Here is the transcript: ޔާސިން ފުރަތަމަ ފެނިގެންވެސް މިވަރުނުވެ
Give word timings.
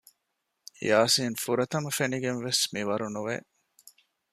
ޔާސިން 0.89 1.37
ފުރަތަމަ 1.43 1.89
ފެނިގެންވެސް 1.97 2.63
މިވަރުނުވެ 2.73 3.35